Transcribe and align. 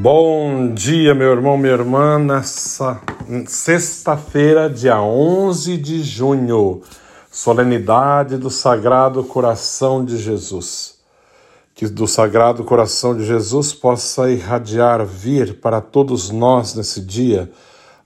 Bom 0.00 0.72
dia, 0.72 1.14
meu 1.14 1.32
irmão, 1.32 1.58
minha 1.58 1.74
irmã, 1.74 2.18
nessa 2.18 2.98
sexta-feira, 3.46 4.70
dia 4.70 4.98
11 4.98 5.76
de 5.76 6.02
junho, 6.02 6.80
solenidade 7.30 8.38
do 8.38 8.48
Sagrado 8.48 9.22
Coração 9.22 10.02
de 10.02 10.16
Jesus. 10.16 10.94
Que 11.74 11.86
do 11.86 12.08
Sagrado 12.08 12.64
Coração 12.64 13.14
de 13.14 13.22
Jesus 13.26 13.74
possa 13.74 14.30
irradiar, 14.30 15.04
vir 15.04 15.60
para 15.60 15.82
todos 15.82 16.30
nós 16.30 16.74
nesse 16.74 17.02
dia 17.02 17.52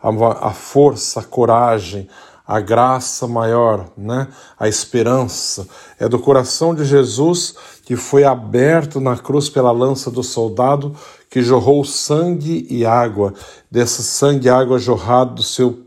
a, 0.03 0.51
força, 0.51 1.21
a 1.21 1.23
coragem, 1.23 2.09
a 2.45 2.59
graça 2.59 3.29
maior, 3.29 3.87
né? 3.97 4.27
a 4.59 4.69
esperança. 4.69 5.69
É 6.01 6.09
do 6.09 6.19
coração 6.19 6.75
de 6.75 6.85
Jesus 6.85 7.55
que 7.85 7.95
foi 7.95 8.25
aberto 8.25 9.01
na 9.01 9.17
cruz 9.17 9.49
pela 9.49 9.71
lança 9.71 10.11
do 10.11 10.25
soldado 10.25 10.95
que 11.37 11.43
jorrou 11.43 11.85
sangue 11.85 12.67
e 12.71 12.87
água. 12.87 13.35
Desse 13.71 14.03
sangue 14.03 14.47
e 14.47 14.51
água 14.51 14.79
jorrado 14.79 15.35
do 15.35 15.43
seu 15.43 15.81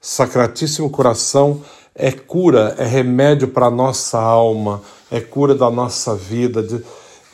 sacratíssimo 0.00 0.88
coração 0.90 1.60
é 1.92 2.12
cura, 2.12 2.76
é 2.78 2.84
remédio 2.84 3.48
para 3.48 3.66
a 3.66 3.70
nossa 3.70 4.20
alma, 4.20 4.80
é 5.10 5.18
cura 5.18 5.56
da 5.56 5.68
nossa 5.72 6.14
vida, 6.14 6.64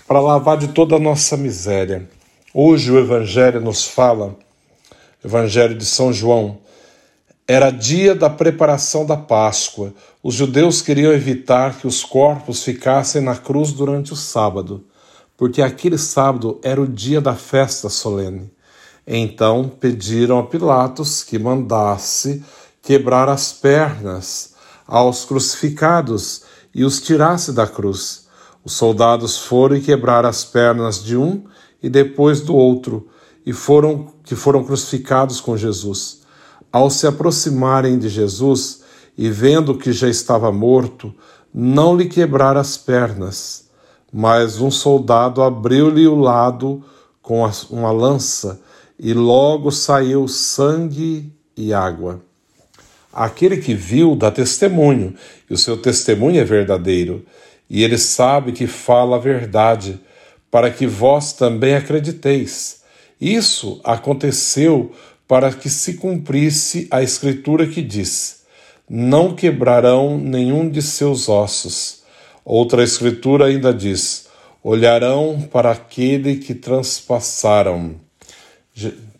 para 0.07 0.19
lavar 0.19 0.57
de 0.57 0.69
toda 0.69 0.97
a 0.97 0.99
nossa 0.99 1.37
miséria. 1.37 2.09
Hoje 2.55 2.91
o 2.91 2.99
Evangelho 2.99 3.61
nos 3.61 3.85
fala, 3.85 4.35
Evangelho 5.23 5.77
de 5.77 5.85
São 5.85 6.11
João, 6.11 6.57
era 7.47 7.71
dia 7.71 8.15
da 8.15 8.31
preparação 8.31 9.05
da 9.05 9.19
Páscoa. 9.19 9.93
Os 10.23 10.35
judeus 10.35 10.81
queriam 10.81 11.13
evitar 11.13 11.77
que 11.77 11.87
os 11.87 12.03
corpos 12.03 12.65
ficassem 12.65 13.21
na 13.21 13.37
cruz 13.37 13.73
durante 13.73 14.15
o 14.15 14.17
sábado, 14.17 14.87
porque 15.39 15.63
aquele 15.63 15.97
sábado 15.97 16.59
era 16.65 16.83
o 16.83 16.87
dia 16.87 17.21
da 17.21 17.37
festa 17.37 17.89
solene. 17.89 18.53
Então 19.07 19.69
pediram 19.69 20.41
a 20.41 20.43
Pilatos 20.47 21.23
que 21.23 21.39
mandasse 21.39 22.45
quebrar 22.83 23.29
as 23.29 23.53
pernas 23.53 24.55
aos 24.87 25.25
crucificados 25.25 26.43
e 26.75 26.85
os 26.85 27.01
tirasse 27.01 27.53
da 27.53 27.67
cruz. 27.67 28.27
Os 28.65 28.73
soldados 28.73 29.39
foram 29.39 29.77
e 29.77 29.81
quebraram 29.81 30.29
as 30.29 30.45
pernas 30.45 31.03
de 31.03 31.17
um 31.17 31.45
e 31.81 31.89
depois 31.89 32.41
do 32.41 32.57
outro, 32.57 33.09
e 33.47 33.53
foram 33.53 34.09
que 34.25 34.35
foram 34.35 34.65
crucificados 34.65 35.41
com 35.41 35.57
Jesus. 35.57 36.23
Ao 36.73 36.91
se 36.91 37.07
aproximarem 37.07 37.97
de 37.97 38.09
Jesus 38.09 38.83
e 39.17 39.31
vendo 39.31 39.79
que 39.79 39.93
já 39.93 40.09
estava 40.09 40.51
morto, 40.51 41.15
não 41.55 41.97
lhe 41.97 42.07
quebraram 42.07 42.61
as 42.61 42.77
pernas, 42.77 43.68
mas 44.13 44.61
um 44.61 44.71
soldado 44.71 45.43
abriu-lhe 45.43 46.07
o 46.07 46.15
lado 46.15 46.83
com 47.23 47.49
uma 47.71 47.91
lança 47.91 48.61
e 48.99 49.13
logo 49.13 49.71
saiu 49.71 50.27
sangue 50.27 51.33
e 51.57 51.73
água. 51.73 52.21
Aquele 53.13 53.57
que 53.57 53.75
viu 53.75 54.15
dá 54.15 54.31
testemunho, 54.31 55.15
e 55.49 55.55
o 55.55 55.59
seu 55.59 55.77
testemunho 55.77 56.41
é 56.41 56.45
verdadeiro, 56.45 57.25
e 57.69 57.83
ele 57.83 57.99
sabe 57.99 58.53
que 58.53 58.67
fala 58.67 59.17
a 59.17 59.21
verdade, 59.21 60.01
para 60.51 60.71
que 60.71 60.87
vós 60.87 61.33
também 61.33 61.75
acrediteis. 61.75 62.83
Isso 63.21 63.81
aconteceu 63.85 64.93
para 65.27 65.53
que 65.53 65.69
se 65.69 65.95
cumprisse 65.95 66.89
a 66.91 67.03
escritura 67.03 67.67
que 67.67 67.83
diz: 67.83 68.43
Não 68.89 69.35
quebrarão 69.35 70.17
nenhum 70.17 70.69
de 70.69 70.81
seus 70.81 71.29
ossos. 71.29 71.98
Outra 72.51 72.83
escritura 72.83 73.45
ainda 73.45 73.75
diz: 73.75 74.27
Olharão 74.65 75.47
para 75.53 75.71
aquele 75.71 76.37
que 76.37 76.55
transpassaram. 76.55 77.97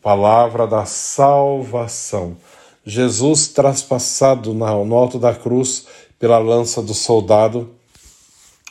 Palavra 0.01 0.67
da 0.67 0.87
salvação. 0.87 2.39
Jesus 2.87 3.49
traspassado 3.49 4.55
no 4.55 4.95
alto 4.95 5.19
da 5.19 5.35
cruz 5.35 5.85
pela 6.19 6.39
lança 6.39 6.81
do 6.81 6.95
soldado, 6.95 7.69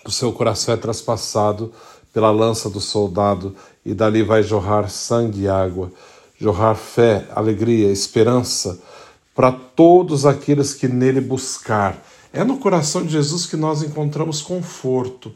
o 0.03 0.11
seu 0.11 0.33
coração 0.33 0.73
é 0.73 0.77
traspassado 0.77 1.71
pela 2.11 2.31
lança 2.31 2.67
do 2.67 2.81
soldado 2.81 3.55
e 3.85 3.93
dali 3.93 4.23
vai 4.23 4.41
jorrar 4.41 4.89
sangue 4.89 5.43
e 5.43 5.47
água 5.47 5.91
jorrar 6.39 6.75
fé, 6.75 7.25
alegria, 7.35 7.91
esperança 7.91 8.79
para 9.33 9.51
todos 9.51 10.25
aqueles 10.25 10.73
que 10.73 10.87
nele 10.87 11.21
buscar. 11.21 12.03
É 12.33 12.43
no 12.43 12.57
coração 12.57 13.03
de 13.03 13.09
Jesus 13.09 13.45
que 13.45 13.55
nós 13.55 13.81
encontramos 13.81 14.41
conforto, 14.41 15.33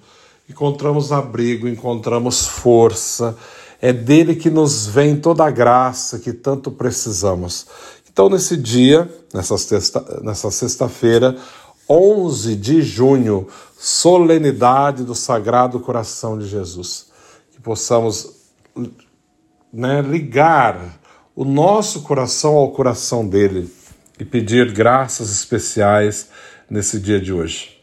encontramos 0.50 1.12
abrigo, 1.12 1.68
encontramos 1.68 2.46
força. 2.46 3.38
É 3.82 3.92
dele 3.92 4.36
que 4.36 4.50
nos 4.50 4.86
vem 4.86 5.16
toda 5.20 5.46
a 5.46 5.52
graça 5.52 6.20
que 6.20 6.34
tanto 6.34 6.72
precisamos. 6.72 7.66
Então, 8.12 8.30
nesse 8.30 8.58
dia, 8.58 9.10
nessa 9.34 9.58
sexta-feira, 9.58 11.32
sexta 11.32 11.62
11 11.90 12.56
de 12.56 12.82
junho, 12.82 13.48
solenidade 13.78 15.04
do 15.04 15.14
Sagrado 15.14 15.80
Coração 15.80 16.38
de 16.38 16.48
Jesus, 16.48 17.08
que 17.52 17.60
possamos 17.60 18.34
né, 19.74 20.02
ligar 20.02 21.00
o 21.36 21.44
nosso 21.44 22.02
coração 22.02 22.56
ao 22.56 22.72
coração 22.72 23.28
dele 23.28 23.70
e 24.20 24.24
pedir 24.24 24.72
graças 24.72 25.32
especiais 25.32 26.30
nesse 26.72 27.00
dia 27.00 27.20
de 27.20 27.34
hoje. 27.34 27.78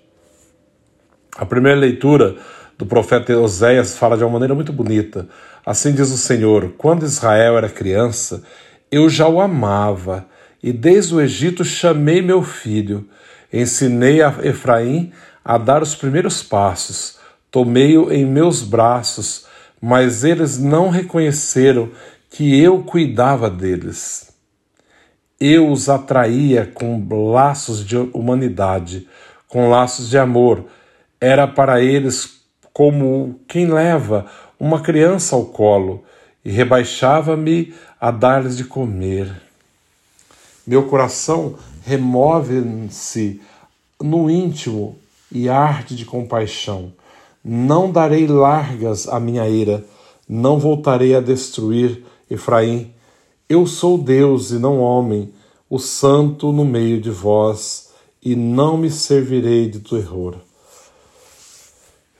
A 1.37 1.45
primeira 1.45 1.79
leitura 1.79 2.37
do 2.79 2.87
profeta 2.87 3.39
Oséias 3.39 3.99
fala 3.99 4.17
de 4.17 4.25
uma 4.25 4.33
maneira 4.33 4.55
muito 4.55 4.73
bonita. 4.73 5.29
Assim 5.65 5.93
diz 5.93 6.11
o 6.11 6.17
Senhor: 6.17 6.73
Quando 6.79 7.05
Israel 7.05 7.59
era 7.59 7.69
criança, 7.69 8.43
eu 8.91 9.11
já 9.11 9.29
o 9.29 9.41
amava, 9.41 10.27
e 10.63 10.73
desde 10.73 11.15
o 11.15 11.21
Egito 11.21 11.65
chamei 11.65 12.23
meu 12.23 12.43
filho. 12.43 13.07
Ensinei 13.53 14.23
a 14.23 14.35
Efraim 14.43 15.13
a 15.45 15.59
dar 15.59 15.83
os 15.83 15.95
primeiros 15.95 16.43
passos, 16.43 17.19
tomei-o 17.51 18.11
em 18.11 18.25
meus 18.25 18.63
braços 18.63 19.47
mas 19.81 20.25
eles 20.25 20.59
não 20.59 20.91
reconheceram 20.91 21.91
que 22.31 22.61
eu 22.61 22.83
cuidava 22.83 23.49
deles. 23.49 24.33
Eu 25.41 25.71
os 25.71 25.89
atraía 25.89 26.67
com 26.67 27.07
laços 27.31 27.87
de 27.87 27.97
humanidade, 27.97 29.07
com 29.47 29.71
laços 29.71 30.11
de 30.11 30.19
amor. 30.19 30.65
Era 31.21 31.47
para 31.47 31.81
eles 31.81 32.41
como 32.73 33.39
quem 33.47 33.67
leva 33.67 34.27
uma 34.59 34.81
criança 34.81 35.37
ao 35.37 35.45
colo 35.45 36.03
e 36.45 36.51
rebaixava-me 36.51 37.73
a 38.01 38.11
dar-lhes 38.11 38.57
de 38.57 38.65
comer. 38.65 39.31
Meu 40.67 40.89
coração 40.89 41.55
remove-se 41.87 43.41
no 44.03 44.29
íntimo 44.29 44.99
e 45.31 45.49
arde 45.49 45.95
de 45.95 46.05
compaixão. 46.05 46.93
Não 47.45 47.93
darei 47.93 48.27
largas 48.27 49.07
à 49.07 49.21
minha 49.21 49.49
ira, 49.49 49.85
não 50.29 50.59
voltarei 50.59 51.15
a 51.15 51.21
destruir 51.21 52.05
Efraim. 52.29 52.93
Eu 53.49 53.67
sou 53.67 53.97
Deus 53.97 54.51
e 54.51 54.59
não 54.59 54.79
homem, 54.81 55.33
o 55.71 55.79
santo 55.79 56.53
no 56.53 56.65
meio 56.65 57.01
de 57.01 57.11
vós, 57.11 57.89
e 58.23 58.37
não 58.37 58.77
me 58.77 58.91
servirei 58.91 59.71
de 59.71 59.81
terror. 59.81 60.37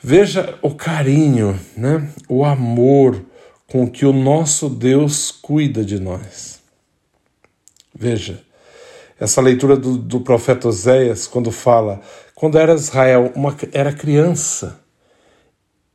Veja 0.01 0.59
o 0.63 0.75
carinho, 0.75 1.59
né? 1.77 2.11
o 2.29 2.45
amor 2.45 3.23
com 3.67 3.91
que 3.91 4.07
o 4.07 4.13
nosso 4.13 4.71
Deus 4.71 5.31
cuida 5.31 5.85
de 5.85 6.01
nós. 6.01 6.61
Veja, 7.95 8.43
essa 9.21 9.41
leitura 9.43 9.77
do, 9.77 9.99
do 9.99 10.21
profeta 10.21 10.69
Oséias, 10.69 11.27
quando 11.27 11.51
fala, 11.51 12.01
quando 12.35 12.57
era 12.57 12.75
Israel, 12.75 13.33
uma, 13.35 13.55
era 13.73 13.93
criança, 13.93 14.81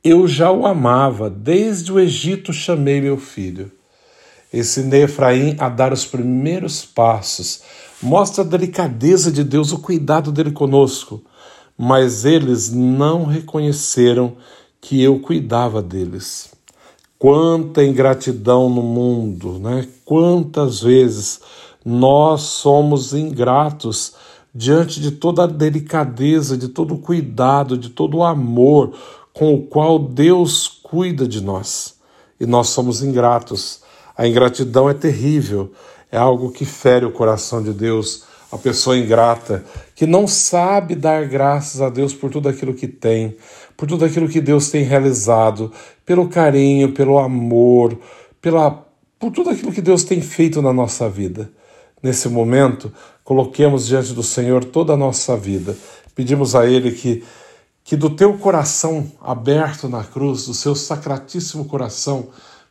eu 0.04 0.28
já 0.28 0.52
o 0.52 0.66
amava, 0.66 1.30
desde 1.30 1.90
o 1.90 1.98
Egito 1.98 2.52
chamei 2.52 3.00
meu 3.00 3.16
filho. 3.16 3.72
Ensinei 4.54 5.02
Efraim 5.02 5.56
a 5.58 5.68
dar 5.68 5.92
os 5.92 6.06
primeiros 6.06 6.84
passos. 6.84 7.62
Mostra 8.00 8.44
a 8.44 8.46
delicadeza 8.46 9.32
de 9.32 9.42
Deus, 9.42 9.72
o 9.72 9.78
cuidado 9.78 10.30
dele 10.30 10.52
conosco. 10.52 11.20
Mas 11.76 12.24
eles 12.24 12.70
não 12.72 13.24
reconheceram 13.24 14.36
que 14.80 15.02
eu 15.02 15.18
cuidava 15.18 15.82
deles. 15.82 16.50
Quanta 17.18 17.82
ingratidão 17.82 18.70
no 18.70 18.82
mundo, 18.82 19.58
né? 19.58 19.88
Quantas 20.04 20.82
vezes 20.82 21.40
nós 21.84 22.42
somos 22.42 23.12
ingratos 23.12 24.14
diante 24.54 25.00
de 25.00 25.10
toda 25.10 25.42
a 25.42 25.48
delicadeza, 25.48 26.56
de 26.56 26.68
todo 26.68 26.94
o 26.94 26.98
cuidado, 26.98 27.76
de 27.76 27.88
todo 27.88 28.18
o 28.18 28.24
amor 28.24 28.94
com 29.32 29.52
o 29.52 29.62
qual 29.62 29.98
Deus 29.98 30.68
cuida 30.68 31.26
de 31.26 31.40
nós 31.40 31.96
e 32.38 32.46
nós 32.46 32.68
somos 32.68 33.02
ingratos. 33.02 33.83
A 34.16 34.26
ingratidão 34.26 34.88
é 34.88 34.94
terrível, 34.94 35.72
é 36.10 36.16
algo 36.16 36.50
que 36.50 36.64
fere 36.64 37.04
o 37.04 37.10
coração 37.10 37.62
de 37.62 37.72
Deus. 37.72 38.24
A 38.52 38.56
pessoa 38.56 38.96
ingrata 38.96 39.64
que 39.96 40.06
não 40.06 40.28
sabe 40.28 40.94
dar 40.94 41.26
graças 41.26 41.80
a 41.80 41.88
Deus 41.88 42.14
por 42.14 42.30
tudo 42.30 42.48
aquilo 42.48 42.72
que 42.72 42.86
tem, 42.86 43.36
por 43.76 43.88
tudo 43.88 44.04
aquilo 44.04 44.28
que 44.28 44.40
Deus 44.40 44.70
tem 44.70 44.84
realizado, 44.84 45.72
pelo 46.06 46.28
carinho, 46.28 46.92
pelo 46.92 47.18
amor, 47.18 47.98
pela, 48.40 48.86
por 49.18 49.32
tudo 49.32 49.50
aquilo 49.50 49.72
que 49.72 49.82
Deus 49.82 50.04
tem 50.04 50.20
feito 50.20 50.62
na 50.62 50.72
nossa 50.72 51.08
vida. 51.08 51.50
Nesse 52.00 52.28
momento, 52.28 52.92
coloquemos 53.24 53.86
diante 53.86 54.12
do 54.12 54.22
Senhor 54.22 54.62
toda 54.62 54.92
a 54.92 54.96
nossa 54.96 55.36
vida. 55.36 55.76
Pedimos 56.14 56.54
a 56.54 56.64
Ele 56.64 56.92
que, 56.92 57.24
que 57.82 57.96
do 57.96 58.10
teu 58.10 58.34
coração 58.34 59.10
aberto 59.20 59.88
na 59.88 60.04
cruz, 60.04 60.46
do 60.46 60.54
seu 60.54 60.76
sacratíssimo 60.76 61.64
coração, 61.64 62.28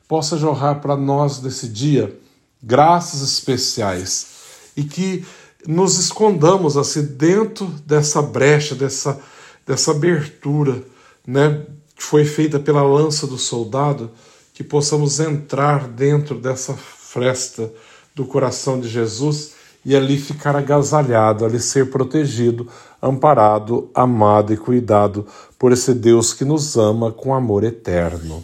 possa 0.08 0.38
jorrar 0.38 0.82
para 0.82 0.96
nós 0.96 1.42
nesse 1.42 1.68
dia 1.68 2.18
graças 2.62 3.22
especiais 3.22 4.28
e 4.76 4.84
que 4.84 5.26
nos 5.68 6.00
escondamos 6.00 6.78
assim 6.78 7.04
dentro 7.04 7.66
dessa 7.86 8.22
brecha, 8.22 8.76
dessa, 8.76 9.20
dessa 9.66 9.92
abertura, 9.92 10.84
né, 11.26 11.66
que 11.96 12.04
foi 12.04 12.26
feita 12.26 12.60
pela 12.60 12.84
lança 12.84 13.28
do 13.28 13.38
soldado, 13.38 14.12
que 14.54 14.64
possamos 14.64 15.20
entrar 15.20 15.88
dentro 15.88 16.38
dessa 16.38 16.74
fresta 16.74 17.72
do 18.16 18.26
coração 18.26 18.80
de 18.80 18.88
Jesus 18.88 19.54
e 19.86 19.96
ali 19.96 20.18
ficar 20.18 20.56
agasalhado, 20.56 21.46
ali 21.46 21.60
ser 21.60 21.90
protegido, 21.90 22.68
amparado, 23.02 23.90
amado 23.94 24.54
e 24.54 24.58
cuidado 24.58 25.28
por 25.60 25.72
esse 25.72 25.94
Deus 25.94 26.34
que 26.34 26.46
nos 26.46 26.78
ama 26.78 27.12
com 27.12 27.34
amor 27.34 27.64
eterno. 27.64 28.44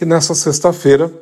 Que 0.00 0.06
nessa 0.06 0.34
sexta-feira, 0.34 1.12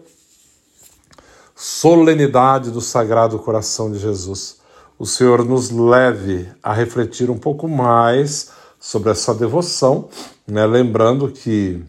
solenidade 1.53 2.71
do 2.71 2.81
Sagrado 2.81 3.37
Coração 3.41 3.91
de 3.91 3.99
Jesus, 3.99 4.61
o 4.97 5.05
Senhor 5.05 5.45
nos 5.45 5.69
leve 5.69 6.49
a 6.63 6.73
refletir 6.73 7.29
um 7.29 7.37
pouco 7.37 7.67
mais 7.67 8.53
sobre 8.79 9.11
essa 9.11 9.35
devoção, 9.35 10.09
né? 10.47 10.65
lembrando 10.65 11.29
que 11.29 11.83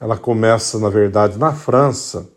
ela 0.00 0.16
começa, 0.16 0.80
na 0.80 0.88
verdade, 0.88 1.38
na 1.38 1.52
França, 1.52 2.28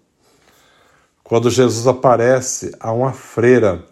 quando 1.24 1.50
Jesus 1.50 1.88
aparece 1.88 2.76
a 2.80 2.92
uma 2.92 3.12
freira, 3.12 3.84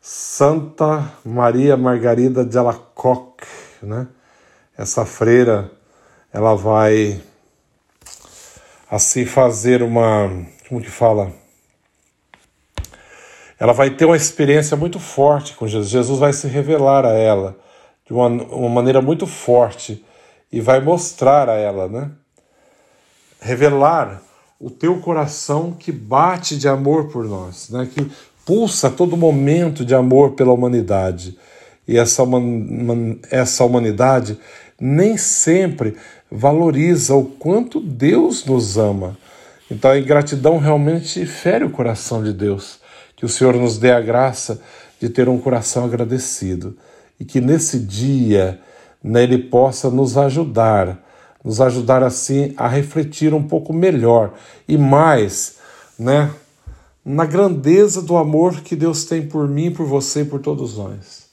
Santa 0.00 1.08
Maria 1.24 1.76
Margarida 1.76 2.44
de 2.44 2.58
Alacoque, 2.58 3.46
né? 3.80 4.08
Essa 4.76 5.04
freira, 5.04 5.70
ela 6.32 6.56
vai 6.56 7.22
assim 8.90 9.24
fazer 9.24 9.82
uma, 9.82 10.30
como 10.68 10.80
que 10.80 10.90
fala? 10.90 11.32
ela 13.58 13.72
vai 13.72 13.90
ter 13.90 14.04
uma 14.04 14.16
experiência 14.16 14.76
muito 14.76 15.00
forte 15.00 15.54
com 15.54 15.66
Jesus. 15.66 15.90
Jesus 15.90 16.18
vai 16.18 16.32
se 16.32 16.46
revelar 16.46 17.04
a 17.04 17.12
ela 17.12 17.56
de 18.06 18.12
uma, 18.12 18.26
uma 18.26 18.68
maneira 18.68 19.02
muito 19.02 19.26
forte 19.26 20.04
e 20.50 20.60
vai 20.60 20.80
mostrar 20.80 21.48
a 21.48 21.54
ela, 21.54 21.88
né? 21.88 22.10
Revelar 23.40 24.22
o 24.60 24.70
teu 24.70 24.98
coração 25.00 25.72
que 25.72 25.90
bate 25.90 26.56
de 26.56 26.68
amor 26.68 27.08
por 27.08 27.24
nós, 27.24 27.68
né? 27.70 27.88
Que 27.92 28.08
pulsa 28.46 28.88
a 28.88 28.90
todo 28.90 29.16
momento 29.16 29.84
de 29.84 29.94
amor 29.94 30.32
pela 30.32 30.52
humanidade. 30.52 31.36
E 31.86 31.98
essa, 31.98 32.22
essa 33.30 33.64
humanidade 33.64 34.38
nem 34.80 35.16
sempre 35.16 35.96
valoriza 36.30 37.14
o 37.14 37.24
quanto 37.24 37.80
Deus 37.80 38.44
nos 38.44 38.76
ama. 38.76 39.16
Então 39.70 39.90
a 39.90 39.98
ingratidão 39.98 40.58
realmente 40.58 41.24
fere 41.26 41.64
o 41.64 41.70
coração 41.70 42.22
de 42.22 42.32
Deus. 42.32 42.78
Que 43.16 43.24
o 43.24 43.28
Senhor 43.28 43.54
nos 43.54 43.78
dê 43.78 43.90
a 43.90 44.00
graça 44.00 44.60
de 45.00 45.08
ter 45.08 45.28
um 45.28 45.38
coração 45.38 45.84
agradecido 45.84 46.76
e 47.18 47.24
que 47.24 47.40
nesse 47.40 47.78
dia 47.78 48.60
né, 49.02 49.22
Ele 49.22 49.38
possa 49.38 49.90
nos 49.90 50.16
ajudar, 50.16 50.98
nos 51.44 51.60
ajudar 51.60 52.02
assim 52.02 52.52
a 52.56 52.68
refletir 52.68 53.34
um 53.34 53.42
pouco 53.42 53.72
melhor 53.72 54.34
e 54.66 54.76
mais, 54.76 55.56
né, 55.98 56.30
na 57.04 57.24
grandeza 57.24 58.02
do 58.02 58.16
amor 58.16 58.60
que 58.60 58.76
Deus 58.76 59.04
tem 59.04 59.26
por 59.26 59.48
mim, 59.48 59.70
por 59.70 59.86
você 59.86 60.20
e 60.20 60.24
por 60.24 60.40
todos 60.40 60.76
nós. 60.76 61.28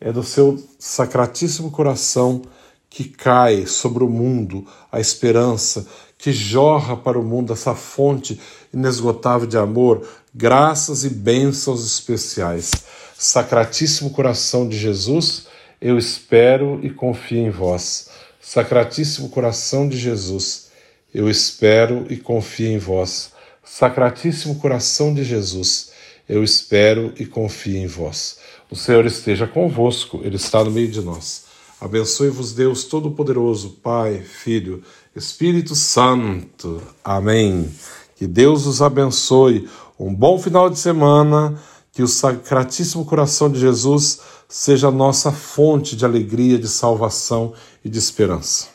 É 0.00 0.12
do 0.12 0.22
seu 0.22 0.62
sacratíssimo 0.78 1.70
coração 1.70 2.42
que 2.90 3.04
cai 3.04 3.66
sobre 3.66 4.02
o 4.02 4.08
mundo 4.08 4.66
a 4.90 4.98
esperança, 4.98 5.86
que 6.18 6.32
jorra 6.32 6.96
para 6.96 7.18
o 7.18 7.24
mundo 7.24 7.52
essa 7.52 7.74
fonte 7.74 8.38
inesgotável 8.74 9.46
de 9.46 9.56
amor, 9.56 10.06
graças 10.34 11.04
e 11.04 11.08
bênçãos 11.08 11.86
especiais. 11.86 12.72
Sacratíssimo 13.16 14.10
coração 14.10 14.68
de 14.68 14.76
Jesus, 14.76 15.46
eu 15.80 15.96
espero 15.96 16.80
e 16.82 16.90
confio 16.90 17.38
em 17.38 17.50
vós. 17.50 18.10
Sacratíssimo 18.40 19.28
coração 19.28 19.88
de 19.88 19.96
Jesus, 19.96 20.70
eu 21.14 21.30
espero 21.30 22.06
e 22.10 22.16
confio 22.16 22.68
em 22.68 22.78
vós. 22.78 23.32
Sacratíssimo 23.64 24.56
coração 24.56 25.14
de 25.14 25.22
Jesus, 25.22 25.92
eu 26.28 26.42
espero 26.42 27.14
e 27.18 27.24
confio 27.24 27.76
em 27.76 27.86
vós. 27.86 28.38
O 28.70 28.76
Senhor 28.76 29.06
esteja 29.06 29.46
convosco, 29.46 30.20
Ele 30.24 30.36
está 30.36 30.64
no 30.64 30.70
meio 30.70 30.88
de 30.88 31.00
nós. 31.00 31.49
Abençoe-vos, 31.80 32.52
Deus 32.52 32.84
Todo-Poderoso, 32.84 33.78
Pai, 33.82 34.20
Filho, 34.20 34.82
Espírito 35.16 35.74
Santo. 35.74 36.82
Amém. 37.02 37.70
Que 38.16 38.26
Deus 38.26 38.66
os 38.66 38.82
abençoe. 38.82 39.66
Um 39.98 40.14
bom 40.14 40.38
final 40.38 40.68
de 40.68 40.78
semana. 40.78 41.58
Que 41.92 42.02
o 42.02 42.08
Sacratíssimo 42.08 43.04
Coração 43.04 43.50
de 43.50 43.58
Jesus 43.58 44.20
seja 44.48 44.88
a 44.88 44.92
nossa 44.92 45.32
fonte 45.32 45.96
de 45.96 46.04
alegria, 46.04 46.58
de 46.58 46.68
salvação 46.68 47.54
e 47.84 47.88
de 47.88 47.98
esperança. 47.98 48.68